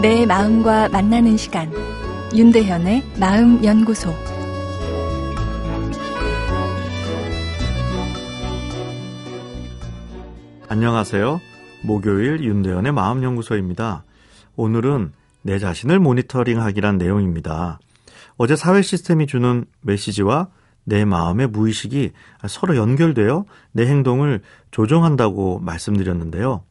[0.00, 1.72] 내 마음과 만나는 시간
[2.32, 4.14] 윤대현의 마음 연구소
[10.68, 11.40] 안녕하세요.
[11.82, 14.04] 목요일 윤대현의 마음 연구소입니다.
[14.54, 17.80] 오늘은 내 자신을 모니터링하기란 내용입니다.
[18.36, 20.46] 어제 사회 시스템이 주는 메시지와
[20.84, 22.12] 내 마음의 무의식이
[22.46, 26.62] 서로 연결되어 내 행동을 조정한다고 말씀드렸는데요.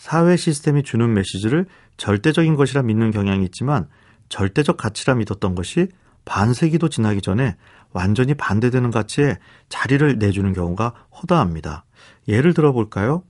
[0.00, 1.66] 사회 시스템이 주는 메시지를
[1.98, 3.86] 절대적인 것이라 믿는 경향이 있지만
[4.30, 5.88] 절대적 가치라 믿었던 것이
[6.24, 7.54] 반세기도 지나기 전에
[7.92, 9.36] 완전히 반대되는 가치에
[9.68, 11.84] 자리를 내주는 경우가 허다합니다.
[12.28, 13.24] 예를 들어 볼까요?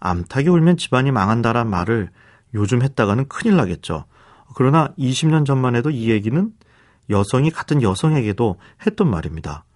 [0.00, 2.08] 암탉이 울면 집안이 망한다란 말을
[2.54, 4.06] 요즘 했다가는 큰일 나겠죠.
[4.54, 6.50] 그러나 20년 전만 해도 이 얘기는
[7.10, 9.66] 여성이 같은 여성에게도 했던 말입니다.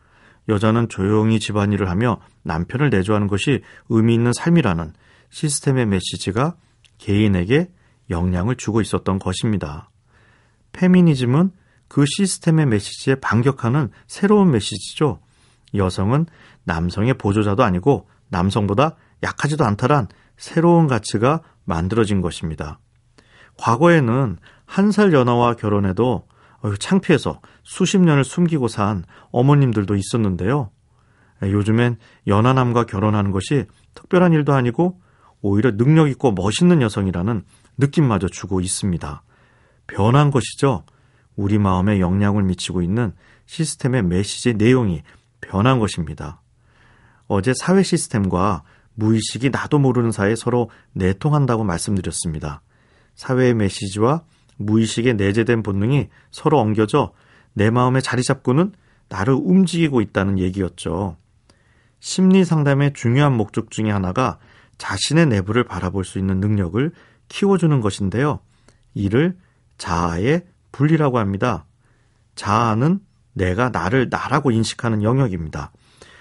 [0.48, 3.60] 여자는 조용히 집안일을 하며 남편을 내조하는 것이
[3.90, 4.94] 의미 있는 삶이라는
[5.30, 6.56] 시스템의 메시지가
[6.98, 7.70] 개인에게
[8.10, 9.90] 영향을 주고 있었던 것입니다.
[10.72, 11.50] 페미니즘은
[11.88, 15.20] 그 시스템의 메시지에 반격하는 새로운 메시지죠.
[15.74, 16.26] 여성은
[16.64, 22.78] 남성의 보조자도 아니고 남성보다 약하지도 않다란 새로운 가치가 만들어진 것입니다.
[23.58, 26.28] 과거에는 한 살 연하와 결혼해도
[26.78, 30.70] 창피해서 수십 년을 숨기고 산 어머님들도 있었는데요.
[31.42, 35.00] 요즘엔 연하남과 결혼하는 것이 특별한 일도 아니고
[35.42, 37.44] 오히려 능력 있고 멋있는 여성이라는
[37.78, 39.22] 느낌마저 주고 있습니다.
[39.86, 40.84] 변한 것이죠.
[41.36, 43.12] 우리 마음에 영향을 미치고 있는
[43.46, 45.02] 시스템의 메시지 내용이
[45.40, 46.42] 변한 것입니다.
[47.26, 48.62] 어제 사회 시스템과
[48.94, 52.60] 무의식이 나도 모르는 사이에 서로 내통한다고 말씀드렸습니다.
[53.14, 54.22] 사회의 메시지와
[54.58, 57.12] 무의식에 내재된 본능이 서로 엉겨져
[57.54, 58.72] 내 마음에 자리 잡고는
[59.08, 61.16] 나를 움직이고 있다는 얘기였죠.
[61.98, 64.38] 심리 상담의 중요한 목적 중의 하나가
[64.80, 66.90] 자신의 내부를 바라볼 수 있는 능력을
[67.28, 68.40] 키워주는 것인데요.
[68.94, 69.36] 이를
[69.78, 71.66] 자아의 분리라고 합니다.
[72.34, 73.00] 자아는
[73.34, 75.70] 내가 나를 나라고 인식하는 영역입니다.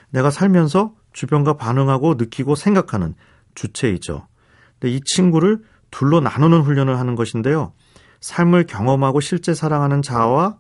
[0.09, 3.16] 내가 살면서 주변과 반응하고 느끼고 생각하는
[3.56, 4.28] 주체이죠.
[4.73, 7.73] 근데 이 친구를 둘로 나누는 훈련을 하는 것인데요.
[8.19, 10.57] 삶을 경험하고 실제 사랑하는 자아와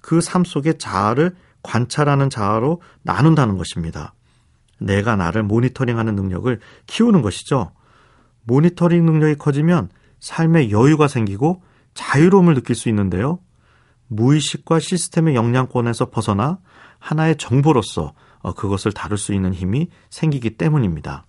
[0.00, 4.14] 그 삶 속의 자아를 관찰하는 자아로 나눈다는 것입니다.
[4.78, 7.72] 내가 나를 모니터링하는 능력을 키우는 것이죠.
[8.44, 9.88] 모니터링 능력이 커지면
[10.20, 11.62] 삶에 여유가 생기고
[11.94, 13.38] 자유로움을 느낄 수 있는데요.
[14.08, 16.58] 무의식과 시스템의 영향권에서 벗어나
[16.98, 21.26] 하나의 정보로서 어, 그것을 다룰 수 있는 힘이 생기기 때문입니다.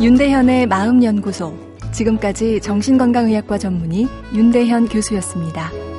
[0.00, 1.70] 윤대현의 마음연구소.
[1.92, 5.89] 지금까지 정신건강의학과 전문의 윤대현 교수였습니다.